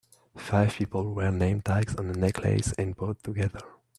Five 0.35 0.73
people 0.77 1.13
wear 1.13 1.31
name 1.31 1.61
tags 1.61 1.95
on 1.95 2.09
a 2.09 2.13
necklace 2.13 2.73
and 2.75 2.97
pose 2.97 3.17
together 3.21 3.61